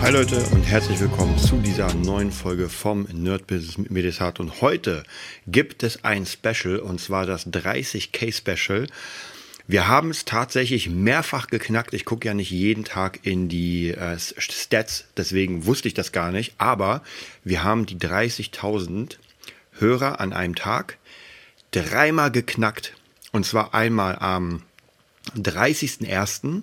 Hi 0.00 0.12
Leute 0.12 0.40
und 0.52 0.62
herzlich 0.62 1.00
willkommen 1.00 1.36
zu 1.38 1.56
dieser 1.58 1.92
neuen 1.92 2.30
Folge 2.30 2.68
vom 2.68 3.08
Nerd 3.12 3.48
Business 3.48 3.78
mit 3.78 3.90
Medisat. 3.90 4.38
Und 4.38 4.60
heute 4.60 5.02
gibt 5.48 5.82
es 5.82 6.04
ein 6.04 6.24
Special 6.24 6.78
und 6.78 7.00
zwar 7.00 7.26
das 7.26 7.48
30k 7.48 8.32
Special. 8.32 8.86
Wir 9.66 9.88
haben 9.88 10.10
es 10.10 10.24
tatsächlich 10.24 10.88
mehrfach 10.88 11.48
geknackt. 11.48 11.94
Ich 11.94 12.04
gucke 12.04 12.28
ja 12.28 12.32
nicht 12.32 12.52
jeden 12.52 12.84
Tag 12.84 13.20
in 13.24 13.48
die 13.48 13.90
äh, 13.90 14.16
Stats, 14.18 15.04
deswegen 15.16 15.66
wusste 15.66 15.88
ich 15.88 15.94
das 15.94 16.12
gar 16.12 16.30
nicht. 16.30 16.54
Aber 16.58 17.02
wir 17.42 17.64
haben 17.64 17.84
die 17.84 17.96
30.000 17.96 19.16
Hörer 19.78 20.20
an 20.20 20.32
einem 20.32 20.54
Tag 20.54 20.96
dreimal 21.72 22.30
geknackt. 22.30 22.94
Und 23.32 23.44
zwar 23.44 23.74
einmal 23.74 24.16
am 24.20 24.62
30.01., 25.36 26.62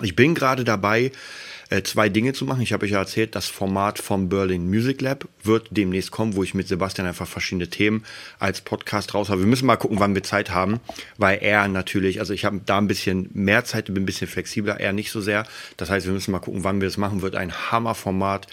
Ich 0.00 0.14
bin 0.14 0.34
gerade 0.34 0.62
dabei, 0.62 1.10
äh, 1.70 1.82
zwei 1.82 2.08
Dinge 2.08 2.32
zu 2.32 2.44
machen. 2.44 2.62
Ich 2.62 2.72
habe 2.72 2.86
euch 2.86 2.92
ja 2.92 2.98
erzählt, 2.98 3.34
das 3.34 3.46
Format 3.46 3.98
vom 3.98 4.28
Berlin 4.28 4.68
Music 4.68 5.00
Lab 5.00 5.26
wird 5.42 5.68
demnächst 5.70 6.10
kommen, 6.10 6.36
wo 6.36 6.42
ich 6.42 6.54
mit 6.54 6.68
Sebastian 6.68 7.06
einfach 7.06 7.26
verschiedene 7.26 7.68
Themen 7.68 8.04
als 8.38 8.60
Podcast 8.60 9.14
raus 9.14 9.28
habe. 9.28 9.40
Wir 9.40 9.48
müssen 9.48 9.66
mal 9.66 9.76
gucken, 9.76 9.98
wann 9.98 10.14
wir 10.14 10.22
Zeit 10.22 10.50
haben, 10.50 10.80
weil 11.16 11.38
er 11.42 11.66
natürlich, 11.68 12.20
also 12.20 12.32
ich 12.32 12.44
habe 12.44 12.60
da 12.64 12.78
ein 12.78 12.88
bisschen 12.88 13.28
mehr 13.34 13.64
Zeit, 13.64 13.86
bin 13.86 13.96
ein 14.04 14.06
bisschen 14.06 14.28
flexibler, 14.28 14.78
er 14.80 14.92
nicht 14.92 15.10
so 15.10 15.20
sehr. 15.20 15.46
Das 15.76 15.90
heißt, 15.90 16.06
wir 16.06 16.12
müssen 16.12 16.30
mal 16.30 16.38
gucken, 16.38 16.64
wann 16.64 16.80
wir 16.80 16.88
das 16.88 16.96
machen. 16.96 17.20
Wird 17.20 17.34
ein 17.34 17.52
Hammerformat 17.52 18.46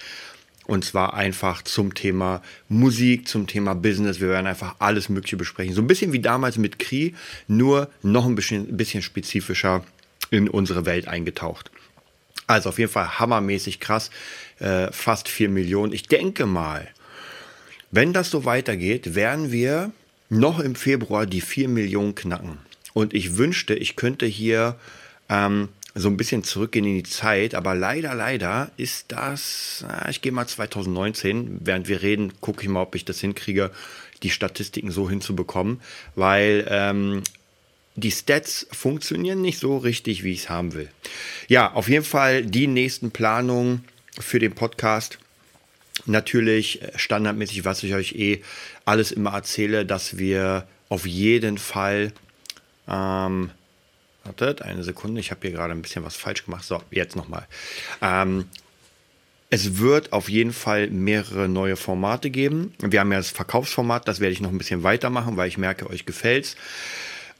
und 0.68 0.84
zwar 0.84 1.14
einfach 1.14 1.62
zum 1.62 1.94
Thema 1.94 2.42
Musik, 2.70 3.28
zum 3.28 3.48
Thema 3.48 3.76
Business. 3.76 4.20
Wir 4.20 4.30
werden 4.30 4.48
einfach 4.48 4.76
alles 4.80 5.10
Mögliche 5.10 5.38
besprechen. 5.38 5.74
So 5.74 5.82
ein 5.82 5.88
bisschen 5.88 6.12
wie 6.12 6.20
damals 6.20 6.58
mit 6.58 6.80
Kri, 6.80 7.14
nur 7.48 7.90
noch 8.02 8.26
ein 8.26 8.36
bisschen, 8.36 8.76
bisschen 8.76 9.02
spezifischer 9.02 9.84
in 10.32 10.50
unsere 10.50 10.86
Welt 10.86 11.08
eingetaucht. 11.08 11.72
Also 12.48 12.70
auf 12.70 12.80
jeden 12.80 12.92
Fall 12.92 13.20
hammermäßig 13.20 13.80
krass. 13.80 14.12
Äh, 14.60 14.92
fast 14.92 15.28
vier 15.28 15.50
Millionen. 15.50 15.94
Ich 15.94 16.08
denke 16.08 16.46
mal, 16.46 16.88
wenn 17.92 18.14
das 18.14 18.30
so 18.30 18.46
weitergeht, 18.46 19.16
werden 19.16 19.52
wir 19.52 19.92
noch 20.30 20.60
im 20.60 20.76
Februar 20.76 21.26
die 21.26 21.42
vier 21.42 21.68
Millionen 21.68 22.16
knacken. 22.16 22.58
Und 22.94 23.14
ich 23.14 23.38
wünschte, 23.38 23.76
ich 23.76 23.96
könnte 23.96 24.26
hier 24.26 24.78
ähm, 25.30 25.70
so 25.98 26.10
ein 26.10 26.18
bisschen 26.18 26.44
zurückgehen 26.44 26.86
in 26.86 26.96
die 26.96 27.04
Zeit, 27.04 27.56
aber 27.56 27.74
leider, 27.74 28.14
leider 28.14 28.70
ist 28.76 29.14
das, 29.14 29.86
ich 30.10 30.22
gehe 30.22 30.34
mal 30.34 30.46
2019, 30.46 31.60
während 31.62 31.88
wir 31.88 32.02
reden, 32.02 32.34
gucke 32.42 32.64
ich 32.64 32.70
mal, 32.70 32.82
ob 32.82 32.96
ich 32.96 33.06
das 33.06 33.22
hinkriege, 33.22 33.72
die 34.22 34.30
Statistiken 34.30 34.92
so 34.92 35.10
hinzubekommen, 35.10 35.80
weil 36.16 36.68
ähm, 36.70 37.24
die 37.96 38.12
Stats 38.12 38.68
funktionieren 38.72 39.42
nicht 39.42 39.60
so 39.60 39.78
richtig, 39.78 40.24
wie 40.24 40.34
ich 40.34 40.44
es 40.44 40.50
haben 40.50 40.74
will. 40.74 40.90
Ja, 41.48 41.72
auf 41.72 41.88
jeden 41.88 42.04
Fall 42.04 42.44
die 42.44 42.68
nächsten 42.68 43.12
Planungen 43.12 43.86
für 44.20 44.40
den 44.40 44.54
Podcast. 44.54 45.18
Natürlich 46.06 46.82
äh, 46.82 46.92
standardmäßig, 46.98 47.64
was 47.64 47.84
ich 47.84 47.94
euch 47.94 48.16
eh 48.16 48.42
alles 48.84 49.14
immer 49.14 49.34
erzähle, 49.34 49.86
dass 49.86 50.18
wir 50.18 50.68
auf 50.90 51.06
jeden 51.06 51.58
Fall 51.58 52.12
ähm, 52.90 53.52
Wartet, 54.26 54.62
eine 54.62 54.84
Sekunde, 54.84 55.22
ich 55.22 55.32
habe 55.32 55.42
hier 55.44 55.52
gerade 55.52 55.74
ein 55.74 55.82
bisschen 55.82 56.04
was 56.04 56.16
falsch 56.16 56.46
gemacht. 56.46 56.66
So, 56.66 56.82
jetzt 56.92 57.16
nochmal. 57.16 57.46
Ähm, 58.02 58.46
es 59.50 59.78
wird 59.78 60.12
auf 60.14 60.30
jeden 60.30 60.52
Fall 60.52 60.90
mehrere 60.90 61.48
neue 61.48 61.76
Formate 61.76 62.30
geben. 62.30 62.74
Wir 62.80 63.00
haben 63.00 63.12
ja 63.12 63.20
das 63.20 63.30
Verkaufsformat, 63.30 64.08
das 64.08 64.20
werde 64.20 64.34
ich 64.34 64.42
noch 64.42 64.50
ein 64.50 64.58
bisschen 64.58 64.84
weitermachen, 64.84 65.38
weil 65.38 65.48
ich 65.48 65.58
merke, 65.58 65.90
euch 65.90 66.06
gefällt's. 66.06 66.56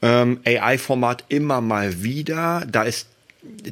Ähm, 0.02 0.40
AI-Format 0.44 1.24
immer 1.28 1.60
mal 1.60 2.02
wieder. 2.02 2.64
Da 2.70 2.84
ist 2.84 3.08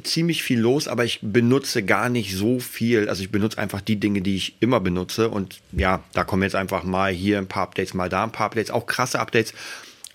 ziemlich 0.03 0.43
viel 0.43 0.59
los, 0.59 0.87
aber 0.87 1.05
ich 1.05 1.19
benutze 1.21 1.83
gar 1.83 2.09
nicht 2.09 2.35
so 2.35 2.59
viel. 2.59 3.09
Also 3.09 3.23
ich 3.23 3.31
benutze 3.31 3.57
einfach 3.57 3.81
die 3.81 3.97
Dinge, 3.97 4.21
die 4.21 4.35
ich 4.35 4.55
immer 4.59 4.79
benutze. 4.79 5.29
Und 5.29 5.59
ja, 5.71 6.03
da 6.13 6.23
kommen 6.23 6.43
jetzt 6.43 6.55
einfach 6.55 6.83
mal 6.83 7.11
hier 7.11 7.37
ein 7.37 7.47
paar 7.47 7.63
Updates, 7.63 7.93
mal 7.93 8.09
da 8.09 8.23
ein 8.23 8.31
paar 8.31 8.47
Updates, 8.47 8.71
auch 8.71 8.85
krasse 8.85 9.19
Updates 9.19 9.53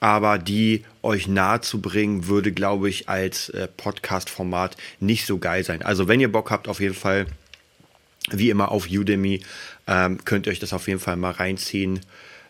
aber 0.00 0.38
die 0.38 0.84
euch 1.02 1.28
nahe 1.28 1.60
zu 1.60 1.80
bringen, 1.80 2.26
würde, 2.26 2.52
glaube 2.52 2.88
ich, 2.88 3.08
als 3.08 3.50
äh, 3.50 3.68
Podcast-Format 3.68 4.76
nicht 4.98 5.26
so 5.26 5.38
geil 5.38 5.62
sein. 5.62 5.82
Also 5.82 6.08
wenn 6.08 6.20
ihr 6.20 6.32
Bock 6.32 6.50
habt, 6.50 6.68
auf 6.68 6.80
jeden 6.80 6.94
Fall, 6.94 7.26
wie 8.30 8.50
immer 8.50 8.70
auf 8.70 8.88
Udemy, 8.90 9.42
ähm, 9.86 10.24
könnt 10.24 10.46
ihr 10.46 10.52
euch 10.52 10.58
das 10.58 10.72
auf 10.72 10.88
jeden 10.88 11.00
Fall 11.00 11.16
mal 11.16 11.32
reinziehen. 11.32 12.00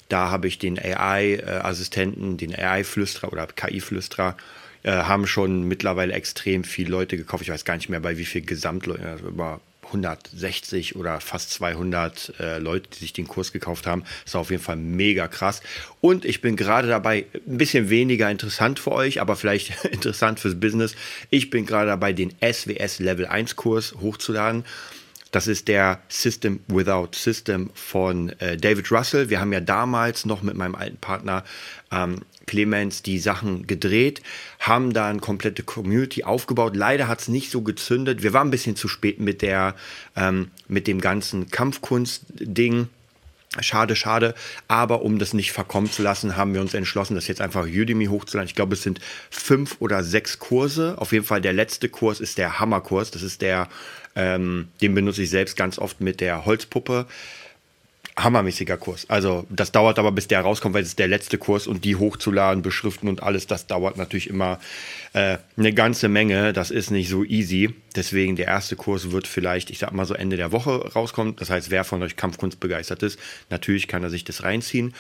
Da 0.09 0.31
habe 0.31 0.49
ich 0.49 0.59
den 0.59 0.79
AI-Assistenten, 0.79 2.37
den 2.37 2.55
AI-Flüsterer 2.55 3.33
oder 3.33 3.47
KI-Flüsterer, 3.47 4.37
äh, 4.83 4.93
haben 4.93 5.27
schon 5.27 5.65
mittlerweile 5.65 6.13
extrem 6.13 6.65
viele 6.65 6.91
Leute 6.91 7.17
gekauft. 7.17 7.43
Ich 7.43 7.51
weiß 7.51 7.65
gar 7.65 7.77
nicht 7.77 7.89
mehr, 7.89 8.01
bei 8.01 8.17
wie 8.17 8.25
viel 8.25 8.43
Gesamtleute, 8.43 9.07
also 9.07 9.29
über 9.29 9.61
160 9.91 10.97
oder 10.97 11.21
fast 11.21 11.51
200 11.51 12.35
äh, 12.41 12.59
Leute, 12.59 12.89
die 12.91 12.99
sich 13.01 13.13
den 13.13 13.29
Kurs 13.29 13.53
gekauft 13.53 13.87
haben. 13.87 14.03
Das 14.25 14.33
ist 14.33 14.37
auf 14.37 14.51
jeden 14.51 14.63
Fall 14.63 14.77
mega 14.77 15.29
krass. 15.29 15.63
Und 16.01 16.25
ich 16.25 16.41
bin 16.41 16.57
gerade 16.57 16.89
dabei, 16.89 17.27
ein 17.47 17.59
bisschen 17.59 17.91
weniger 17.91 18.31
interessant 18.31 18.79
für 18.79 18.93
euch, 18.93 19.21
aber 19.21 19.37
vielleicht 19.37 19.85
interessant 19.91 20.41
fürs 20.41 20.59
Business. 20.59 20.95
Ich 21.31 21.51
bin 21.51 21.67
gerade 21.67 21.89
dabei, 21.89 22.13
den 22.13 22.33
SWS 22.41 23.01
Level 23.01 23.27
1 23.27 23.57
Kurs 23.57 23.95
hochzuladen. 24.01 24.65
Das 25.31 25.47
ist 25.47 25.69
der 25.69 26.01
System 26.09 26.61
Without 26.67 27.11
System 27.13 27.71
von 27.75 28.31
äh, 28.41 28.57
David 28.57 28.91
Russell. 28.91 29.31
Wir 29.31 29.41
haben 29.41 29.53
ja 29.53 29.61
damals 29.61 30.27
noch 30.27 30.43
mit 30.43 30.57
meinem 30.57 30.75
alten 30.75 30.97
Partner 30.97 31.45
ähm, 31.93 32.23
Clemens 32.47 33.03
die 33.03 33.21
Sachen 33.21 33.69
gedreht, 33.69 34.23
haben 34.59 34.93
da 34.93 35.09
eine 35.09 35.21
komplette 35.21 35.63
Community 35.63 36.25
aufgebaut. 36.25 36.75
Leider 36.75 37.07
hat 37.07 37.21
es 37.21 37.29
nicht 37.29 37.53
so 37.53 37.63
gezündet. 37.63 38.25
Wir 38.25 38.33
waren 38.33 38.49
ein 38.49 38.51
bisschen 38.51 38.75
zu 38.75 38.89
spät 38.89 39.21
mit 39.21 39.41
der, 39.41 39.77
ähm, 40.17 40.51
mit 40.67 40.89
dem 40.89 41.01
ganzen 41.01 41.49
Kampfkunst-Ding. 41.49 42.89
Schade, 43.61 43.95
schade. 43.95 44.35
Aber 44.67 45.03
um 45.03 45.21
das 45.21 45.33
nicht 45.33 45.53
verkommen 45.53 45.91
zu 45.91 46.03
lassen, 46.03 46.37
haben 46.37 46.55
wir 46.55 46.61
uns 46.61 46.75
entschlossen, 46.75 47.15
das 47.15 47.29
jetzt 47.29 47.41
einfach 47.41 47.67
Udemy 47.67 48.07
hochzuladen. 48.07 48.49
Ich 48.49 48.55
glaube, 48.55 48.75
es 48.75 48.83
sind 48.83 49.01
fünf 49.31 49.77
oder 49.79 50.03
sechs 50.03 50.41
Kurse. 50.41 50.97
Auf 50.99 51.13
jeden 51.13 51.25
Fall 51.25 51.41
der 51.41 51.53
letzte 51.53 51.89
Kurs 51.89 52.21
ist 52.21 52.39
der 52.39 52.59
Hammerkurs. 52.59 53.11
Das 53.13 53.23
ist 53.23 53.43
der, 53.43 53.69
ähm, 54.17 54.69
den 54.81 54.95
benutze 54.95 55.23
ich 55.23 55.31
selbst 55.31 55.57
ganz 55.57 55.79
oft 55.79 56.01
mit 56.01 56.21
der 56.21 56.45
Holzpuppe 56.45 57.07
hammermäßiger 58.23 58.77
Kurs. 58.77 59.09
Also 59.09 59.47
das 59.51 59.73
dauert 59.73 59.99
aber, 59.99 60.13
bis 60.13 60.29
der 60.29 60.41
rauskommt, 60.41 60.75
weil 60.75 60.83
es 60.83 60.91
ist 60.91 60.99
der 60.99 61.09
letzte 61.09 61.39
Kurs 61.39 61.67
und 61.67 61.85
die 61.85 61.97
hochzuladen, 61.97 62.63
beschriften 62.63 63.09
und 63.09 63.23
alles, 63.23 63.47
das 63.47 63.67
dauert 63.67 63.97
natürlich 63.97 64.29
immer 64.29 64.59
äh, 65.13 65.39
eine 65.57 65.73
ganze 65.73 66.09
Menge. 66.09 66.53
Das 66.53 66.71
ist 66.71 66.91
nicht 66.91 67.09
so 67.09 67.25
easy. 67.25 67.75
Deswegen 67.97 68.37
der 68.37 68.47
erste 68.47 68.77
Kurs 68.77 69.11
wird 69.11 69.27
vielleicht, 69.27 69.71
ich 69.71 69.79
sag 69.79 69.93
mal 69.93 70.07
so 70.07 70.15
Ende 70.15 70.37
der 70.37 70.53
Woche 70.53 70.93
rauskommen. 70.93 71.37
Das 71.37 71.51
heißt, 71.51 71.71
wer 71.71 71.85
von 71.85 72.03
euch 72.03 72.17
Kampfkunst 72.17 72.61
begeistert 72.61 73.03
ist, 73.03 73.19
natürlich 73.49 73.89
kann 73.89 74.03
er 74.03 74.11
sich 74.11 74.25
das 74.25 74.43
reinziehen. 74.43 74.95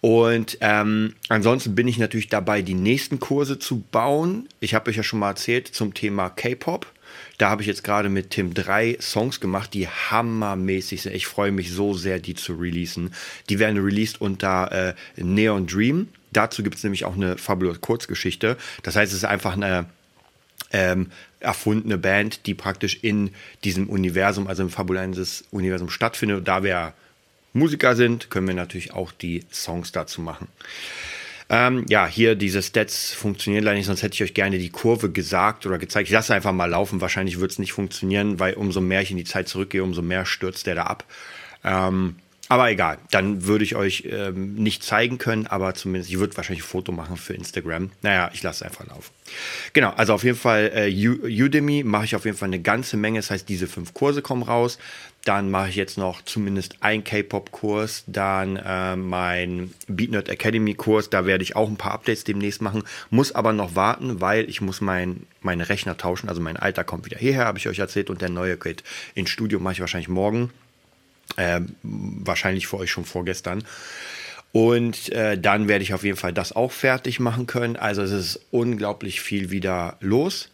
Und 0.00 0.58
ähm, 0.60 1.14
ansonsten 1.28 1.74
bin 1.74 1.88
ich 1.88 1.98
natürlich 1.98 2.28
dabei, 2.28 2.62
die 2.62 2.74
nächsten 2.74 3.20
Kurse 3.20 3.58
zu 3.58 3.80
bauen. 3.90 4.48
Ich 4.60 4.74
habe 4.74 4.90
euch 4.90 4.96
ja 4.96 5.02
schon 5.02 5.20
mal 5.20 5.30
erzählt 5.30 5.68
zum 5.68 5.94
Thema 5.94 6.30
K-Pop. 6.30 6.86
Da 7.38 7.50
habe 7.50 7.62
ich 7.62 7.68
jetzt 7.68 7.84
gerade 7.84 8.08
mit 8.08 8.30
Tim 8.30 8.54
drei 8.54 8.96
Songs 9.00 9.40
gemacht, 9.40 9.74
die 9.74 9.88
hammermäßig 9.88 11.02
sind. 11.02 11.14
Ich 11.14 11.26
freue 11.26 11.52
mich 11.52 11.72
so 11.72 11.94
sehr, 11.94 12.18
die 12.18 12.34
zu 12.34 12.54
releasen. 12.54 13.12
Die 13.48 13.58
werden 13.58 13.82
released 13.82 14.20
unter 14.20 14.72
äh, 14.72 14.94
Neon 15.16 15.66
Dream. 15.66 16.08
Dazu 16.32 16.62
gibt 16.62 16.76
es 16.76 16.82
nämlich 16.82 17.04
auch 17.04 17.14
eine 17.14 17.36
fabulous 17.36 17.80
Kurzgeschichte. 17.80 18.56
Das 18.82 18.96
heißt, 18.96 19.12
es 19.12 19.18
ist 19.18 19.24
einfach 19.24 19.54
eine 19.54 19.86
ähm, 20.72 21.10
erfundene 21.40 21.98
Band, 21.98 22.46
die 22.46 22.54
praktisch 22.54 22.98
in 23.02 23.30
diesem 23.64 23.88
Universum, 23.88 24.46
also 24.46 24.62
im 24.62 24.70
fabulenses 24.70 25.44
Universum 25.50 25.90
stattfindet. 25.90 26.38
Und 26.38 26.48
da 26.48 26.62
wir 26.62 26.94
Musiker 27.52 27.96
sind, 27.96 28.30
können 28.30 28.48
wir 28.48 28.54
natürlich 28.54 28.92
auch 28.92 29.12
die 29.12 29.44
Songs 29.52 29.92
dazu 29.92 30.20
machen. 30.20 30.48
Ähm, 31.48 31.86
ja, 31.88 32.06
hier 32.06 32.34
diese 32.34 32.62
Stats 32.62 33.12
funktionieren 33.12 33.64
leider 33.64 33.76
nicht, 33.76 33.86
sonst 33.86 34.02
hätte 34.02 34.14
ich 34.14 34.22
euch 34.22 34.34
gerne 34.34 34.58
die 34.58 34.70
Kurve 34.70 35.10
gesagt 35.10 35.64
oder 35.66 35.78
gezeigt. 35.78 36.08
Ich 36.08 36.12
lasse 36.12 36.34
einfach 36.34 36.52
mal 36.52 36.66
laufen. 36.68 37.00
Wahrscheinlich 37.00 37.38
wird 37.38 37.52
es 37.52 37.58
nicht 37.58 37.72
funktionieren, 37.72 38.40
weil 38.40 38.54
umso 38.54 38.80
mehr 38.80 39.02
ich 39.02 39.10
in 39.12 39.16
die 39.16 39.24
Zeit 39.24 39.48
zurückgehe, 39.48 39.82
umso 39.82 40.02
mehr 40.02 40.26
stürzt 40.26 40.66
der 40.66 40.74
da 40.74 40.82
ab. 40.84 41.04
Ähm, 41.62 42.16
aber 42.48 42.70
egal, 42.70 42.98
dann 43.10 43.44
würde 43.46 43.64
ich 43.64 43.74
euch 43.74 44.04
ähm, 44.08 44.54
nicht 44.54 44.84
zeigen 44.84 45.18
können, 45.18 45.48
aber 45.48 45.74
zumindest, 45.74 46.10
ich 46.10 46.18
würde 46.18 46.36
wahrscheinlich 46.36 46.64
ein 46.64 46.68
Foto 46.68 46.92
machen 46.92 47.16
für 47.16 47.34
Instagram. 47.34 47.90
Naja, 48.02 48.30
ich 48.32 48.42
lasse 48.42 48.64
es 48.64 48.70
einfach 48.70 48.86
laufen. 48.86 49.10
Genau, 49.72 49.90
also 49.96 50.14
auf 50.14 50.22
jeden 50.22 50.38
Fall 50.38 50.70
äh, 50.72 51.08
Udemy 51.44 51.82
mache 51.82 52.04
ich 52.04 52.14
auf 52.14 52.24
jeden 52.24 52.36
Fall 52.36 52.48
eine 52.48 52.60
ganze 52.60 52.96
Menge. 52.96 53.18
Das 53.18 53.32
heißt, 53.32 53.48
diese 53.48 53.66
fünf 53.66 53.94
Kurse 53.94 54.22
kommen 54.22 54.44
raus. 54.44 54.78
Dann 55.26 55.50
mache 55.50 55.70
ich 55.70 55.74
jetzt 55.74 55.98
noch 55.98 56.22
zumindest 56.22 56.76
einen 56.84 57.02
K-Pop-Kurs, 57.02 58.04
dann 58.06 58.54
äh, 58.54 58.94
mein 58.94 59.74
BeatNerd 59.88 60.28
Academy-Kurs. 60.28 61.10
Da 61.10 61.26
werde 61.26 61.42
ich 61.42 61.56
auch 61.56 61.68
ein 61.68 61.76
paar 61.76 61.94
Updates 61.94 62.22
demnächst 62.22 62.62
machen. 62.62 62.84
Muss 63.10 63.32
aber 63.32 63.52
noch 63.52 63.74
warten, 63.74 64.20
weil 64.20 64.48
ich 64.48 64.60
muss 64.60 64.80
mein, 64.80 65.26
meine 65.40 65.68
Rechner 65.68 65.96
tauschen. 65.96 66.28
Also 66.28 66.40
mein 66.40 66.56
alter 66.56 66.84
kommt 66.84 67.06
wieder 67.06 67.18
hierher, 67.18 67.46
habe 67.46 67.58
ich 67.58 67.66
euch 67.66 67.80
erzählt. 67.80 68.08
Und 68.08 68.22
der 68.22 68.28
neue 68.28 68.56
geht 68.56 68.84
ins 69.16 69.30
Studio, 69.30 69.58
mache 69.58 69.72
ich 69.72 69.80
wahrscheinlich 69.80 70.08
morgen. 70.08 70.50
Äh, 71.36 71.62
wahrscheinlich 71.82 72.68
für 72.68 72.76
euch 72.76 72.92
schon 72.92 73.04
vorgestern. 73.04 73.64
Und 74.52 75.10
äh, 75.10 75.36
dann 75.36 75.66
werde 75.66 75.82
ich 75.82 75.92
auf 75.92 76.04
jeden 76.04 76.16
Fall 76.16 76.34
das 76.34 76.54
auch 76.54 76.70
fertig 76.70 77.18
machen 77.18 77.48
können. 77.48 77.74
Also 77.74 78.02
es 78.02 78.12
ist 78.12 78.46
unglaublich 78.52 79.20
viel 79.20 79.50
wieder 79.50 79.96
los. 79.98 80.50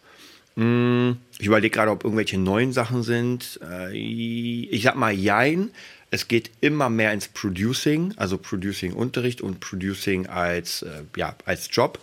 Hm, 0.55 1.17
ich 1.39 1.47
überlege 1.47 1.73
gerade, 1.73 1.91
ob 1.91 2.03
irgendwelche 2.03 2.37
neuen 2.37 2.73
Sachen 2.73 3.03
sind. 3.03 3.59
Äh, 3.63 3.97
ich 3.97 4.83
sag 4.83 4.95
mal, 4.95 5.11
jein. 5.11 5.71
Es 6.11 6.27
geht 6.27 6.51
immer 6.61 6.89
mehr 6.89 7.11
ins 7.11 7.27
Producing, 7.27 8.13
also 8.17 8.37
Producing-Unterricht 8.37 9.41
und 9.41 9.59
Producing 9.59 10.27
als, 10.27 10.83
äh, 10.83 11.03
ja, 11.15 11.35
als 11.45 11.69
Job. 11.71 11.97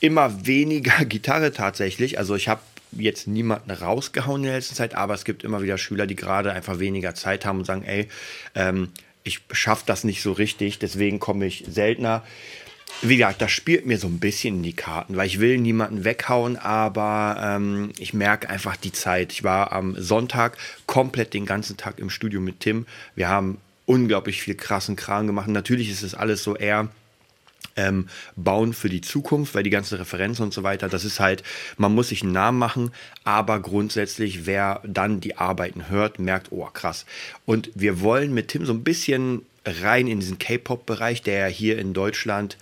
Immer 0.00 0.46
weniger 0.46 1.04
Gitarre 1.06 1.52
tatsächlich. 1.52 2.18
Also 2.18 2.34
ich 2.34 2.48
habe 2.48 2.60
jetzt 2.92 3.26
niemanden 3.26 3.70
rausgehauen 3.70 4.42
in 4.42 4.48
der 4.48 4.56
letzten 4.56 4.74
Zeit, 4.74 4.94
aber 4.94 5.14
es 5.14 5.24
gibt 5.24 5.44
immer 5.44 5.62
wieder 5.62 5.78
Schüler, 5.78 6.06
die 6.06 6.16
gerade 6.16 6.52
einfach 6.52 6.78
weniger 6.78 7.14
Zeit 7.14 7.46
haben 7.46 7.60
und 7.60 7.64
sagen, 7.64 7.84
ey, 7.84 8.08
ähm, 8.54 8.90
ich 9.24 9.40
schaffe 9.52 9.84
das 9.86 10.04
nicht 10.04 10.22
so 10.22 10.32
richtig, 10.32 10.78
deswegen 10.78 11.18
komme 11.18 11.46
ich 11.46 11.64
seltener 11.68 12.24
wie 13.02 13.16
gesagt, 13.16 13.40
das 13.40 13.52
spielt 13.52 13.86
mir 13.86 13.98
so 13.98 14.08
ein 14.08 14.18
bisschen 14.18 14.56
in 14.56 14.62
die 14.62 14.72
Karten, 14.72 15.16
weil 15.16 15.26
ich 15.26 15.40
will 15.40 15.58
niemanden 15.58 16.04
weghauen, 16.04 16.56
aber 16.56 17.36
ähm, 17.40 17.92
ich 17.98 18.12
merke 18.12 18.48
einfach 18.48 18.76
die 18.76 18.92
Zeit. 18.92 19.32
Ich 19.32 19.44
war 19.44 19.72
am 19.72 19.94
Sonntag 20.00 20.56
komplett 20.86 21.32
den 21.34 21.46
ganzen 21.46 21.76
Tag 21.76 21.98
im 21.98 22.10
Studio 22.10 22.40
mit 22.40 22.60
Tim. 22.60 22.86
Wir 23.14 23.28
haben 23.28 23.58
unglaublich 23.86 24.42
viel 24.42 24.54
krassen 24.54 24.96
Kram 24.96 25.26
gemacht. 25.26 25.48
Natürlich 25.48 25.90
ist 25.90 26.02
es 26.02 26.14
alles 26.14 26.42
so 26.42 26.56
eher 26.56 26.88
ähm, 27.76 28.08
bauen 28.36 28.74
für 28.74 28.88
die 28.88 29.00
Zukunft, 29.00 29.54
weil 29.54 29.62
die 29.62 29.70
ganze 29.70 29.98
Referenz 29.98 30.40
und 30.40 30.52
so 30.52 30.62
weiter, 30.62 30.88
das 30.88 31.04
ist 31.04 31.20
halt, 31.20 31.42
man 31.76 31.94
muss 31.94 32.08
sich 32.08 32.22
einen 32.22 32.32
Namen 32.32 32.58
machen, 32.58 32.90
aber 33.24 33.60
grundsätzlich, 33.60 34.46
wer 34.46 34.82
dann 34.84 35.20
die 35.20 35.36
Arbeiten 35.36 35.88
hört, 35.88 36.18
merkt, 36.18 36.48
oh 36.50 36.66
krass. 36.66 37.06
Und 37.46 37.70
wir 37.74 38.00
wollen 38.00 38.34
mit 38.34 38.48
Tim 38.48 38.66
so 38.66 38.72
ein 38.72 38.82
bisschen 38.84 39.42
rein 39.82 40.06
in 40.06 40.20
diesen 40.20 40.38
K-Pop-Bereich, 40.38 41.22
der 41.22 41.38
ja 41.40 41.46
hier 41.46 41.78
in 41.78 41.92
Deutschland 41.94 42.56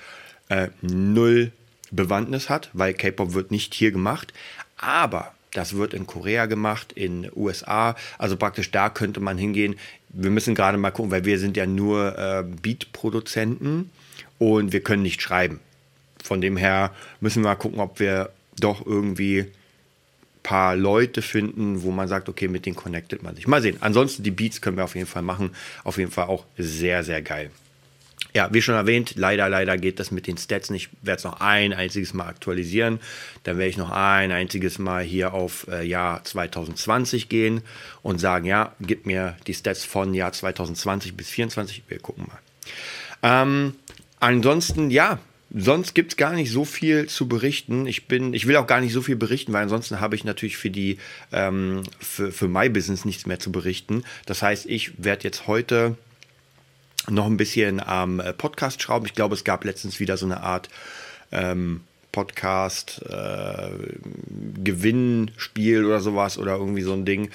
äh, 0.49 0.69
null 0.83 1.53
Bewandtnis 1.91 2.49
hat, 2.49 2.71
weil 2.73 2.95
K-Pop 2.95 3.35
wird 3.35 3.51
nicht 3.51 3.75
hier 3.75 3.93
gemacht. 3.93 4.33
Aber 4.77 5.33
das 5.53 5.75
wird 5.75 5.95
in 5.95 6.07
Korea 6.07 6.47
gemacht, 6.47 6.93
in 6.93 7.31
USA. 7.35 7.97
Also 8.19 8.37
praktisch 8.37 8.71
da 8.71 8.91
könnte 8.91 9.21
man 9.21 9.39
hingehen. 9.39 9.77
Wir 10.09 10.31
müssen 10.31 10.55
gerade 10.55 10.79
mal 10.79 10.91
gucken, 10.91 11.11
weil 11.11 11.25
wir 11.25 11.39
sind 11.39 11.57
ja 11.57 11.67
nur 11.67 12.19
äh, 12.19 12.45
Beat-Produzenten 12.63 13.91
und 14.39 14.73
wir 14.73 14.81
können 14.81 15.03
nicht 15.03 15.23
schreiben. 15.23 15.61
Von 16.23 16.41
dem 16.41 16.57
her 16.57 16.93
müssen 17.21 17.43
wir 17.43 17.51
mal 17.51 17.55
gucken, 17.55 17.81
ob 17.81 18.01
wir 18.01 18.31
doch 18.59 18.85
irgendwie 18.85 19.47
paar 20.47 20.77
Leute 20.77 21.23
finden, 21.23 21.83
wo 21.83 21.91
man 21.91 22.07
sagt, 22.07 22.29
okay, 22.29 22.47
mit 22.47 22.67
denen 22.67 22.77
connectet 22.77 23.21
man 23.25 23.35
sich. 23.35 23.49
Mal 23.49 23.61
sehen. 23.61 23.79
Ansonsten 23.81 24.23
die 24.23 24.31
Beats 24.31 24.61
können 24.61 24.77
wir 24.77 24.85
auf 24.85 24.95
jeden 24.95 25.09
Fall 25.09 25.23
machen. 25.23 25.51
Auf 25.83 25.99
jeden 25.99 26.13
Fall 26.13 26.27
auch 26.27 26.45
sehr, 26.57 27.03
sehr 27.03 27.21
geil. 27.21 27.51
Ja, 28.33 28.49
wie 28.53 28.63
schon 28.63 28.77
erwähnt, 28.77 29.15
leider, 29.17 29.49
leider 29.49 29.77
geht 29.77 29.99
das 29.99 30.13
mit 30.13 30.29
den 30.29 30.39
Stats 30.39 30.71
nicht. 30.71 30.91
Ich 30.93 31.07
werde 31.07 31.19
es 31.19 31.25
noch 31.25 31.41
ein 31.41 31.73
einziges 31.73 32.15
Mal 32.15 32.29
aktualisieren. 32.29 33.01
Dann 33.43 33.59
werde 33.59 33.71
ich 33.71 33.77
noch 33.77 33.91
ein 33.91 34.31
einziges 34.31 34.79
Mal 34.79 35.03
hier 35.03 35.35
auf 35.35 35.67
äh, 35.69 35.85
Jahr 35.85 36.23
2020 36.23 37.29
gehen 37.29 37.63
und 38.03 38.19
sagen, 38.19 38.47
ja, 38.47 38.73
gib 38.81 39.05
mir 39.05 39.37
die 39.49 39.55
Stats 39.55 39.85
von 39.85 40.15
Jahr 40.15 40.33
2020 40.33 41.17
bis 41.17 41.27
2024. 41.27 41.83
Wir 41.89 41.99
gucken 41.99 42.27
mal. 42.29 42.39
Ähm, 43.43 43.75
ansonsten, 44.21 44.91
ja, 44.91 45.19
sonst 45.55 45.95
gibt 45.95 46.13
es 46.13 46.17
gar 46.17 46.33
nicht 46.33 46.51
so 46.51 46.65
viel 46.65 47.09
zu 47.09 47.29
berichten. 47.29 47.87
Ich 47.87 48.07
bin, 48.07 48.35
ich 48.35 48.47
will 48.47 48.57
auch 48.57 48.67
gar 48.67 48.81
nicht 48.81 48.93
so 48.93 49.03
viel 49.03 49.17
berichten, 49.17 49.53
weil 49.53 49.63
ansonsten 49.63 50.01
habe 50.01 50.17
ich 50.17 50.25
natürlich 50.25 50.57
für 50.57 50.71
die, 50.71 50.99
ähm, 51.33 51.83
für, 52.01 52.33
für 52.33 52.49
My 52.49 52.69
Business 52.69 53.05
nichts 53.05 53.27
mehr 53.27 53.39
zu 53.39 53.53
berichten. 53.53 54.05
Das 54.27 54.43
heißt, 54.43 54.67
ich 54.67 54.93
werde 55.03 55.25
jetzt 55.25 55.47
heute 55.47 55.97
noch 57.09 57.27
ein 57.27 57.37
bisschen 57.37 57.81
am 57.81 58.21
Podcast 58.37 58.83
schrauben. 58.83 59.07
Ich 59.07 59.15
glaube, 59.15 59.35
es 59.35 59.45
gab 59.45 59.65
letztens 59.65 60.01
wieder 60.01 60.17
so 60.17 60.27
eine 60.27 60.43
Art 60.43 60.69
ähm, 61.31 61.83
Podcast 62.17 63.03
äh, 63.09 63.71
Gewinnspiel 64.65 65.85
oder 65.85 66.01
sowas 66.01 66.39
oder 66.39 66.57
irgendwie 66.57 66.83
so 66.83 66.95
ein 66.95 67.05
Ding. 67.05 67.31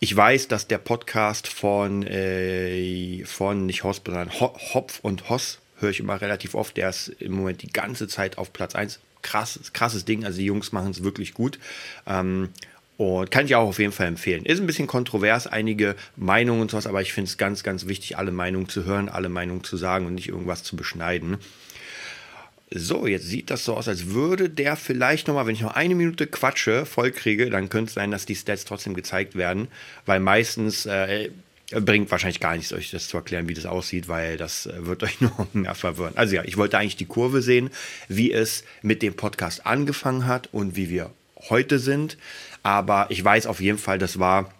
Ich 0.00 0.14
weiß, 0.14 0.48
dass 0.48 0.66
der 0.66 0.78
Podcast 0.78 1.48
von, 1.48 2.02
äh, 2.02 3.24
von 3.24 3.66
nicht 3.66 3.84
Hoss, 3.84 4.02
sondern 4.04 4.30
Hopf 4.40 4.98
und 5.00 5.30
Hoss 5.30 5.60
höre 5.78 5.90
ich 5.90 6.00
immer 6.00 6.20
relativ 6.20 6.54
oft. 6.54 6.76
Der 6.76 6.90
ist 6.90 7.08
im 7.18 7.32
Moment 7.32 7.62
die 7.62 7.72
ganze 7.72 8.08
Zeit 8.08 8.38
auf 8.38 8.52
Platz 8.52 8.74
1. 8.74 9.00
Krasses, 9.22 9.72
krasses 9.72 10.04
Ding. 10.04 10.24
Also 10.24 10.38
die 10.38 10.46
Jungs 10.46 10.72
machen 10.72 10.90
es 10.90 11.02
wirklich 11.02 11.34
gut. 11.34 11.58
Ähm, 12.06 12.50
und 12.96 13.30
kann 13.30 13.44
ich 13.44 13.54
auch 13.54 13.68
auf 13.68 13.78
jeden 13.78 13.92
Fall 13.92 14.06
empfehlen. 14.06 14.46
Ist 14.46 14.60
ein 14.60 14.66
bisschen 14.66 14.86
kontrovers, 14.86 15.46
einige 15.46 15.96
Meinungen 16.16 16.62
und 16.62 16.70
sowas, 16.70 16.86
aber 16.86 17.02
ich 17.02 17.12
finde 17.12 17.28
es 17.28 17.36
ganz, 17.36 17.62
ganz 17.62 17.86
wichtig, 17.86 18.16
alle 18.16 18.32
Meinungen 18.32 18.68
zu 18.68 18.84
hören, 18.84 19.10
alle 19.10 19.28
Meinungen 19.28 19.64
zu 19.64 19.76
sagen 19.76 20.06
und 20.06 20.14
nicht 20.14 20.28
irgendwas 20.28 20.62
zu 20.62 20.76
beschneiden. 20.76 21.36
So, 22.70 23.06
jetzt 23.06 23.26
sieht 23.28 23.50
das 23.50 23.64
so 23.64 23.76
aus, 23.76 23.86
als 23.86 24.10
würde 24.10 24.50
der 24.50 24.76
vielleicht 24.76 25.28
nochmal, 25.28 25.46
wenn 25.46 25.54
ich 25.54 25.60
noch 25.60 25.74
eine 25.74 25.94
Minute 25.94 26.26
quatsche, 26.26 26.84
voll 26.84 27.12
kriege, 27.12 27.48
dann 27.48 27.68
könnte 27.68 27.90
es 27.90 27.94
sein, 27.94 28.10
dass 28.10 28.26
die 28.26 28.34
Stats 28.34 28.64
trotzdem 28.64 28.94
gezeigt 28.94 29.36
werden, 29.36 29.68
weil 30.04 30.18
meistens 30.18 30.84
äh, 30.86 31.30
Bringt 31.70 32.10
wahrscheinlich 32.12 32.38
gar 32.38 32.56
nichts, 32.56 32.72
euch 32.72 32.92
das 32.92 33.08
zu 33.08 33.16
erklären, 33.16 33.48
wie 33.48 33.54
das 33.54 33.66
aussieht, 33.66 34.06
weil 34.06 34.36
das 34.36 34.66
äh, 34.66 34.86
wird 34.86 35.02
euch 35.04 35.20
nur 35.20 35.48
mehr 35.52 35.74
verwirren. 35.74 36.16
Also 36.16 36.36
ja, 36.36 36.44
ich 36.44 36.56
wollte 36.56 36.78
eigentlich 36.78 36.96
die 36.96 37.06
Kurve 37.06 37.42
sehen, 37.42 37.70
wie 38.08 38.32
es 38.32 38.64
mit 38.82 39.02
dem 39.02 39.14
Podcast 39.14 39.66
angefangen 39.66 40.26
hat 40.26 40.48
und 40.52 40.76
wie 40.76 40.90
wir 40.90 41.10
heute 41.48 41.78
sind. 41.78 42.16
Aber 42.62 43.06
ich 43.10 43.22
weiß 43.24 43.46
auf 43.46 43.60
jeden 43.60 43.78
Fall, 43.78 43.98
das 43.98 44.18
war 44.18 44.52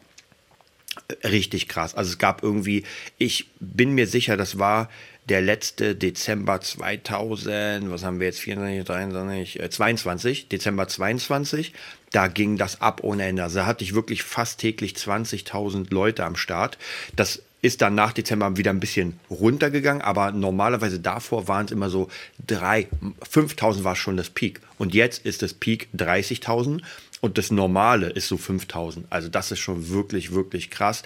richtig 1.25 1.69
krass. 1.69 1.95
Also 1.95 2.11
es 2.11 2.19
gab 2.19 2.43
irgendwie, 2.43 2.85
ich 3.19 3.51
bin 3.61 3.93
mir 3.93 4.07
sicher, 4.07 4.37
das 4.37 4.59
war 4.59 4.89
der 5.29 5.41
letzte 5.41 5.97
Dezember 5.97 6.61
2000, 6.61 7.91
was 7.91 8.05
haben 8.05 8.21
wir 8.21 8.27
jetzt, 8.27 8.41
24, 8.41 8.85
23, 8.85 9.61
äh, 9.61 9.71
22, 9.71 10.49
Dezember 10.49 10.87
22, 10.87 11.73
da 12.13 12.29
ging 12.29 12.57
das 12.57 12.81
ab 12.81 13.01
ohne 13.03 13.25
Ende. 13.25 13.43
Also 13.43 13.59
da 13.59 13.67
hatte 13.67 13.85
ich 13.85 13.95
wirklich 13.95 14.23
fast 14.23 14.61
täglich 14.61 14.95
20.000 14.95 15.93
Leute 15.93 16.25
am 16.25 16.37
Start. 16.37 16.79
Das 17.17 17.43
ist 17.63 17.83
dann 17.83 17.97
nach 17.97 18.13
Dezember 18.13 18.57
wieder 18.57 18.71
ein 18.71 18.79
bisschen 18.79 19.19
runtergegangen, 19.29 20.03
aber 20.03 20.31
normalerweise 20.31 21.01
davor 21.01 21.49
waren 21.49 21.67
es 21.67 21.73
immer 21.73 21.91
so 21.91 22.09
3, 22.47 22.87
5.000 23.29 23.83
war 23.83 23.97
schon 23.97 24.17
das 24.17 24.31
Peak. 24.31 24.61
Und 24.79 24.95
jetzt 24.95 25.27
ist 25.27 25.43
das 25.43 25.55
Peak 25.55 25.89
30.000 25.97 26.83
und 27.21 27.39
das 27.39 27.51
Normale 27.51 28.11
ist 28.11 28.29
so 28.29 28.37
5.000. 28.37 29.05
Also 29.11 29.29
das 29.29 29.51
ist 29.51 29.59
schon 29.59 29.89
wirklich, 29.89 30.33
wirklich 30.33 30.71
krass. 30.71 31.03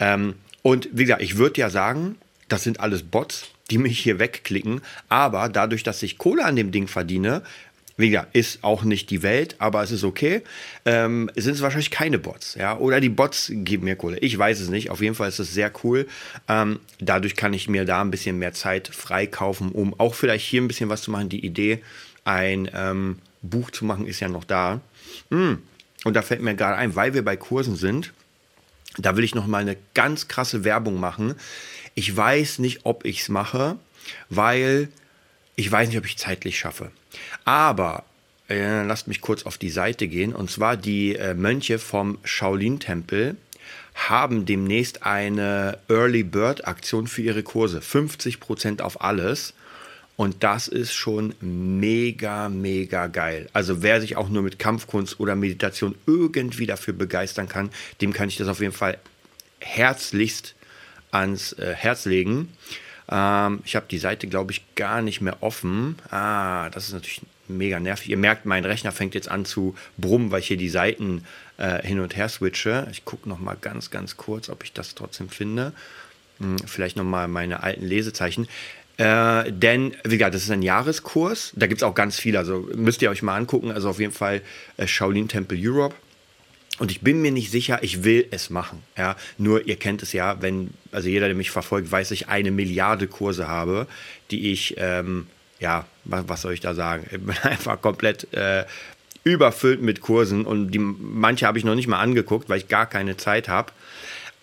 Ähm, 0.00 0.36
und 0.62 0.88
wie 0.92 1.04
gesagt, 1.04 1.22
ich 1.22 1.36
würde 1.36 1.60
ja 1.60 1.68
sagen, 1.68 2.16
das 2.48 2.62
sind 2.62 2.80
alles 2.80 3.02
Bots, 3.02 3.48
die 3.70 3.78
mich 3.78 3.98
hier 3.98 4.18
wegklicken. 4.18 4.80
Aber 5.08 5.48
dadurch, 5.48 5.82
dass 5.82 6.02
ich 6.02 6.18
Kohle 6.18 6.44
an 6.44 6.56
dem 6.56 6.70
Ding 6.70 6.88
verdiene, 6.88 7.42
wie 7.98 8.10
gesagt, 8.10 8.34
ist 8.36 8.62
auch 8.62 8.84
nicht 8.84 9.10
die 9.10 9.24
Welt, 9.24 9.56
aber 9.58 9.82
es 9.82 9.90
ist 9.90 10.04
okay. 10.04 10.42
Ähm, 10.84 11.30
sind 11.34 11.54
es 11.54 11.62
wahrscheinlich 11.62 11.90
keine 11.90 12.20
Bots, 12.20 12.54
ja? 12.54 12.78
Oder 12.78 13.00
die 13.00 13.08
Bots 13.08 13.50
geben 13.52 13.84
mir 13.84 13.96
Kohle. 13.96 14.18
Ich 14.20 14.38
weiß 14.38 14.60
es 14.60 14.68
nicht. 14.68 14.90
Auf 14.90 15.02
jeden 15.02 15.16
Fall 15.16 15.28
ist 15.28 15.40
es 15.40 15.52
sehr 15.52 15.72
cool. 15.82 16.06
Ähm, 16.46 16.78
dadurch 17.00 17.34
kann 17.34 17.52
ich 17.52 17.68
mir 17.68 17.84
da 17.84 18.00
ein 18.00 18.12
bisschen 18.12 18.38
mehr 18.38 18.54
Zeit 18.54 18.86
freikaufen, 18.86 19.72
um 19.72 19.98
auch 19.98 20.14
vielleicht 20.14 20.46
hier 20.46 20.62
ein 20.62 20.68
bisschen 20.68 20.88
was 20.88 21.02
zu 21.02 21.10
machen. 21.10 21.28
Die 21.28 21.44
Idee, 21.44 21.82
ein 22.24 22.70
ähm, 22.72 23.18
Buch 23.42 23.72
zu 23.72 23.84
machen, 23.84 24.06
ist 24.06 24.20
ja 24.20 24.28
noch 24.28 24.44
da. 24.44 24.80
Mm. 25.30 25.54
Und 26.04 26.14
da 26.14 26.22
fällt 26.22 26.40
mir 26.40 26.54
gerade 26.54 26.76
ein, 26.76 26.94
weil 26.94 27.14
wir 27.14 27.24
bei 27.24 27.36
Kursen 27.36 27.74
sind, 27.74 28.12
da 28.96 29.16
will 29.16 29.24
ich 29.24 29.34
noch 29.34 29.48
mal 29.48 29.58
eine 29.58 29.76
ganz 29.94 30.28
krasse 30.28 30.62
Werbung 30.62 31.00
machen. 31.00 31.34
Ich 31.98 32.16
weiß 32.16 32.60
nicht, 32.60 32.82
ob 32.84 33.04
ich 33.04 33.22
es 33.22 33.28
mache, 33.28 33.76
weil 34.30 34.88
ich 35.56 35.68
weiß 35.72 35.88
nicht, 35.88 35.98
ob 35.98 36.06
ich 36.06 36.16
zeitlich 36.16 36.56
schaffe. 36.56 36.92
Aber 37.44 38.04
äh, 38.48 38.84
lasst 38.84 39.08
mich 39.08 39.20
kurz 39.20 39.42
auf 39.42 39.58
die 39.58 39.68
Seite 39.68 40.06
gehen. 40.06 40.32
Und 40.32 40.48
zwar 40.48 40.76
die 40.76 41.16
äh, 41.16 41.34
Mönche 41.34 41.80
vom 41.80 42.18
Shaolin-Tempel 42.22 43.36
haben 43.96 44.46
demnächst 44.46 45.02
eine 45.02 45.78
Early 45.88 46.22
Bird 46.22 46.68
Aktion 46.68 47.08
für 47.08 47.22
ihre 47.22 47.42
Kurse. 47.42 47.80
50% 47.80 48.80
auf 48.80 49.02
alles. 49.02 49.54
Und 50.14 50.44
das 50.44 50.68
ist 50.68 50.94
schon 50.94 51.34
mega, 51.40 52.48
mega 52.48 53.08
geil. 53.08 53.48
Also 53.54 53.82
wer 53.82 54.00
sich 54.00 54.16
auch 54.16 54.28
nur 54.28 54.42
mit 54.42 54.60
Kampfkunst 54.60 55.18
oder 55.18 55.34
Meditation 55.34 55.96
irgendwie 56.06 56.66
dafür 56.66 56.94
begeistern 56.94 57.48
kann, 57.48 57.70
dem 58.00 58.12
kann 58.12 58.28
ich 58.28 58.36
das 58.36 58.46
auf 58.46 58.60
jeden 58.60 58.72
Fall 58.72 58.98
herzlichst 59.58 60.54
ans 61.10 61.52
äh, 61.54 61.74
Herz 61.74 62.04
legen. 62.04 62.48
Ähm, 63.10 63.60
ich 63.64 63.76
habe 63.76 63.86
die 63.90 63.98
Seite, 63.98 64.26
glaube 64.26 64.52
ich, 64.52 64.74
gar 64.74 65.02
nicht 65.02 65.20
mehr 65.20 65.42
offen. 65.42 65.96
Ah, 66.10 66.70
das 66.70 66.88
ist 66.88 66.92
natürlich 66.92 67.22
mega 67.48 67.80
nervig. 67.80 68.10
Ihr 68.10 68.16
merkt, 68.16 68.46
mein 68.46 68.64
Rechner 68.64 68.92
fängt 68.92 69.14
jetzt 69.14 69.30
an 69.30 69.44
zu 69.44 69.74
brummen, 69.96 70.30
weil 70.30 70.40
ich 70.40 70.48
hier 70.48 70.56
die 70.56 70.68
Seiten 70.68 71.24
äh, 71.56 71.86
hin 71.86 72.00
und 72.00 72.16
her 72.16 72.28
switche. 72.28 72.86
Ich 72.90 73.04
gucke 73.04 73.28
noch 73.28 73.38
mal 73.38 73.56
ganz, 73.60 73.90
ganz 73.90 74.16
kurz, 74.16 74.48
ob 74.48 74.64
ich 74.64 74.72
das 74.72 74.94
trotzdem 74.94 75.28
finde. 75.28 75.72
Hm, 76.38 76.58
vielleicht 76.66 76.96
noch 76.96 77.04
mal 77.04 77.28
meine 77.28 77.62
alten 77.62 77.86
Lesezeichen. 77.86 78.48
Äh, 78.98 79.52
denn, 79.52 79.94
wie 80.04 80.18
gesagt, 80.18 80.34
das 80.34 80.42
ist 80.42 80.50
ein 80.50 80.62
Jahreskurs. 80.62 81.52
Da 81.54 81.66
gibt 81.66 81.80
es 81.80 81.82
auch 81.84 81.94
ganz 81.94 82.18
viele. 82.18 82.38
Also 82.38 82.68
müsst 82.74 83.00
ihr 83.00 83.10
euch 83.10 83.22
mal 83.22 83.36
angucken. 83.36 83.70
Also 83.70 83.88
auf 83.88 84.00
jeden 84.00 84.12
Fall 84.12 84.42
äh, 84.76 84.86
Shaolin 84.86 85.28
Temple 85.28 85.58
Europe. 85.60 85.94
Und 86.78 86.90
ich 86.90 87.00
bin 87.00 87.20
mir 87.20 87.32
nicht 87.32 87.50
sicher, 87.50 87.82
ich 87.82 88.04
will 88.04 88.26
es 88.30 88.50
machen. 88.50 88.82
Ja, 88.96 89.16
nur 89.36 89.66
ihr 89.66 89.76
kennt 89.76 90.02
es 90.02 90.12
ja, 90.12 90.40
wenn, 90.40 90.70
also 90.92 91.08
jeder, 91.08 91.26
der 91.26 91.34
mich 91.34 91.50
verfolgt, 91.50 91.90
weiß, 91.90 92.10
ich 92.12 92.28
eine 92.28 92.50
Milliarde 92.50 93.08
Kurse 93.08 93.48
habe, 93.48 93.86
die 94.30 94.52
ich, 94.52 94.76
ähm, 94.78 95.26
ja, 95.58 95.86
was, 96.04 96.42
soll 96.42 96.52
ich 96.52 96.60
da 96.60 96.74
sagen? 96.74 97.04
Ich 97.10 97.20
bin 97.20 97.36
einfach 97.42 97.80
komplett 97.80 98.32
äh, 98.32 98.64
überfüllt 99.24 99.82
mit 99.82 100.00
Kursen 100.00 100.44
und 100.44 100.70
die, 100.70 100.78
manche 100.78 101.46
habe 101.46 101.58
ich 101.58 101.64
noch 101.64 101.74
nicht 101.74 101.88
mal 101.88 102.00
angeguckt, 102.00 102.48
weil 102.48 102.58
ich 102.58 102.68
gar 102.68 102.86
keine 102.86 103.16
Zeit 103.16 103.48
habe. 103.48 103.72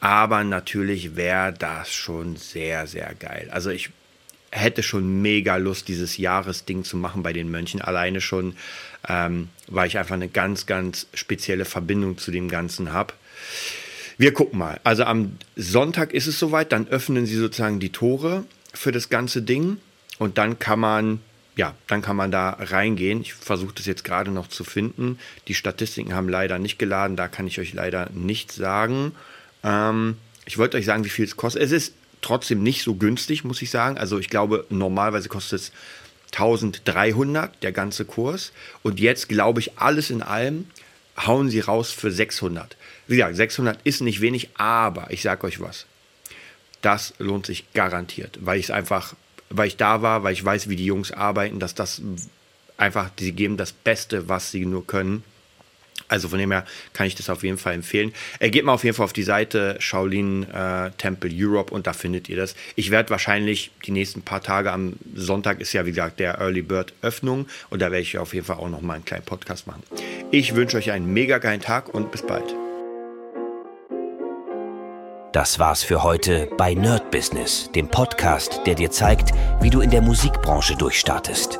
Aber 0.02 0.44
natürlich 0.44 1.16
wäre 1.16 1.54
das 1.54 1.94
schon 1.94 2.36
sehr, 2.36 2.86
sehr 2.86 3.16
geil. 3.16 3.48
Also 3.52 3.70
ich 3.70 3.90
hätte 4.56 4.84
schon 4.84 5.22
mega 5.22 5.58
Lust, 5.58 5.88
dieses 5.88 6.18
Jahresding 6.18 6.84
zu 6.84 6.98
machen 6.98 7.24
bei 7.24 7.34
den 7.34 7.52
Mönchen. 7.52 7.82
Alleine 7.82 8.22
schon, 8.22 8.56
ähm, 9.08 9.50
weil 9.68 9.88
ich 9.88 9.98
einfach 9.98 10.16
eine 10.16 10.30
ganz, 10.30 10.66
ganz 10.66 11.08
spezielle 11.14 11.66
Verbindung 11.66 12.18
zu 12.18 12.32
dem 12.32 12.48
Ganzen 12.48 12.94
habe. 12.94 13.14
Wir 14.18 14.34
gucken 14.34 14.60
mal. 14.60 14.80
Also 14.84 15.04
am 15.04 15.38
Sonntag 15.58 16.14
ist 16.14 16.28
es 16.28 16.40
soweit, 16.40 16.72
dann 16.72 16.88
öffnen 16.88 17.26
sie 17.26 17.36
sozusagen 17.36 17.80
die 17.80 17.92
Tore 17.92 18.46
für 18.74 18.94
das 18.94 19.10
ganze 19.10 19.42
Ding 19.42 19.78
und 20.20 20.38
dann 20.38 20.58
kann 20.58 20.80
man, 20.80 21.20
ja, 21.58 21.76
dann 21.88 22.02
kann 22.02 22.16
man 22.16 22.32
da 22.32 22.52
reingehen. 22.52 23.22
Ich 23.22 23.34
versuche 23.34 23.74
das 23.76 23.86
jetzt 23.86 24.06
gerade 24.06 24.32
noch 24.32 24.48
zu 24.48 24.64
finden. 24.64 25.20
Die 25.50 25.54
Statistiken 25.54 26.14
haben 26.14 26.30
leider 26.30 26.60
nicht 26.60 26.80
geladen, 26.80 27.18
da 27.18 27.28
kann 27.28 27.46
ich 27.46 27.60
euch 27.60 27.74
leider 27.74 28.10
nichts 28.14 28.56
sagen. 28.56 29.12
Ähm, 29.64 30.16
ich 30.46 30.58
wollte 30.58 30.78
euch 30.78 30.86
sagen, 30.86 31.04
wie 31.04 31.10
viel 31.10 31.26
es 31.26 31.36
kostet. 31.36 31.62
Es 31.62 31.72
ist 31.72 31.94
trotzdem 32.26 32.64
nicht 32.64 32.84
so 32.84 32.96
günstig, 32.96 33.44
muss 33.44 33.62
ich 33.62 33.70
sagen. 33.70 33.98
Also 33.98 34.20
ich 34.20 34.30
glaube, 34.30 34.66
normalerweise 34.70 35.30
kostet 35.30 35.62
es 35.62 35.72
1300 36.34 37.64
der 37.64 37.72
ganze 37.72 38.06
Kurs. 38.06 38.52
Und 38.84 39.00
jetzt 39.00 39.30
glaube 39.30 39.60
ich, 39.60 39.78
alles 39.78 40.10
in 40.10 40.22
allem 40.22 40.68
hauen 41.18 41.50
sie 41.50 41.62
raus 41.62 41.92
für 41.92 42.12
600. 42.12 42.76
Wie 43.08 43.16
gesagt, 43.16 43.36
600 43.36 43.80
ist 43.84 44.02
nicht 44.02 44.22
wenig, 44.22 44.50
aber 44.56 45.12
ich 45.12 45.22
sage 45.22 45.46
euch 45.48 45.62
was. 45.62 45.86
Das 46.82 47.14
lohnt 47.20 47.46
sich 47.46 47.72
garantiert, 47.74 48.40
weil 48.42 48.60
ich 48.60 48.66
es 48.66 48.72
einfach, 48.72 49.16
weil 49.50 49.68
ich 49.68 49.78
da 49.78 50.02
war, 50.02 50.24
weil 50.24 50.34
ich 50.34 50.44
weiß, 50.44 50.70
wie 50.70 50.76
die 50.76 50.86
Jungs 50.86 51.12
arbeiten, 51.12 51.60
dass 51.60 51.74
das 51.74 52.02
einfach, 52.78 53.10
sie 53.18 53.32
geben 53.32 53.58
das 53.58 53.72
Beste, 53.72 54.28
was 54.28 54.52
sie 54.52 54.66
nur 54.66 54.86
können. 54.86 55.24
Also 56.08 56.30
von 56.30 56.40
dem 56.40 56.52
her 56.52 56.66
kann 56.94 57.08
ich 57.08 57.16
das 57.16 57.30
auf 57.30 57.44
jeden 57.44 57.58
Fall 57.58 57.74
empfehlen. 57.74 58.14
Äh, 58.40 58.50
geht 58.50 58.64
mal 58.64 58.74
auf 58.74 58.84
jeden 58.84 58.96
Fall 58.96 59.06
auf 59.06 59.14
die 59.14 59.24
Seite 59.24 59.78
Shaolin 59.80 60.44
äh, 60.52 60.92
Temple 60.98 61.32
Europe 61.34 61.74
und 61.74 61.88
da 61.88 61.94
findet 61.94 62.30
ihr 62.30 62.38
das. 62.38 62.56
Ich 62.76 62.92
werde 62.92 63.10
wahrscheinlich 63.10 63.72
die 63.86 63.92
nächsten 63.92 64.22
paar 64.22 64.42
Tage 64.42 64.72
am 64.72 64.94
Sonntag 65.16 65.62
ist 65.62 65.74
ja 65.74 65.86
wie 65.86 65.92
gesagt 65.92 66.20
der 66.20 66.40
Early 66.40 66.62
Bird 66.62 66.94
Öffnung 67.02 67.48
und 67.70 67.82
da 67.82 67.92
werde 67.92 68.02
ich 68.02 68.18
auf 68.18 68.34
jeden 68.34 68.46
Fall 68.46 68.58
auch 68.58 68.70
noch 68.70 68.82
mal 68.82 68.96
einen 68.96 69.06
kleinen 69.06 69.26
Podcast 69.26 69.68
machen. 69.68 69.84
Ich 70.32 70.56
wünsche 70.56 70.78
euch 70.78 70.92
einen 70.92 71.12
mega 71.12 71.38
geilen 71.38 71.62
Tag 71.62 71.94
und 71.94 72.12
bis 72.12 72.22
bald. 72.22 72.56
Das 75.36 75.60
war's 75.60 75.84
für 75.84 76.02
heute 76.02 76.48
bei 76.58 76.74
Nerd 76.76 77.12
Business, 77.12 77.70
dem 77.76 77.90
Podcast, 77.90 78.62
der 78.66 78.76
dir 78.76 78.90
zeigt, 78.90 79.34
wie 79.60 79.70
du 79.70 79.82
in 79.82 79.90
der 79.90 80.02
Musikbranche 80.02 80.78
durchstartest. 80.78 81.60